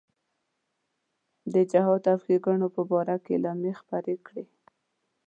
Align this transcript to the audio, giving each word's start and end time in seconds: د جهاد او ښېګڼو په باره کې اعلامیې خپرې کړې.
د 1.53 1.55
جهاد 1.71 2.03
او 2.11 2.17
ښېګڼو 2.23 2.67
په 2.75 2.81
باره 2.91 3.15
کې 3.23 3.31
اعلامیې 3.35 3.73
خپرې 3.81 4.15
کړې. 4.25 4.45